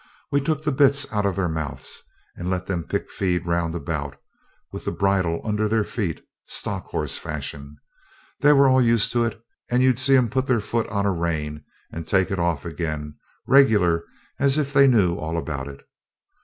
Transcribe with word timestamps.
We 0.31 0.41
took 0.41 0.63
the 0.63 0.71
bits 0.71 1.05
out 1.13 1.27
of 1.27 1.35
their 1.35 1.47
mouths, 1.47 2.01
and 2.35 2.49
let 2.49 2.65
them 2.65 2.83
pick 2.87 3.11
feed 3.11 3.45
round 3.45 3.75
about, 3.75 4.17
with 4.71 4.85
the 4.85 4.91
bridle 4.91 5.39
under 5.43 5.67
their 5.67 5.83
feet, 5.83 6.25
stockhorse 6.47 7.19
fashion. 7.19 7.77
They 8.39 8.51
were 8.51 8.67
all 8.67 8.81
used 8.81 9.11
to 9.11 9.23
it, 9.25 9.39
and 9.69 9.83
you'd 9.83 9.99
see 9.99 10.17
'em 10.17 10.27
put 10.29 10.47
their 10.47 10.59
foot 10.59 10.87
on 10.89 11.05
a 11.05 11.11
rein, 11.11 11.63
and 11.93 12.07
take 12.07 12.31
it 12.31 12.39
off 12.39 12.65
again, 12.65 13.17
regular 13.45 14.03
as 14.39 14.57
if 14.57 14.73
they 14.73 14.87
knew 14.87 15.17
all 15.17 15.37
about 15.37 15.67
it. 15.67 15.85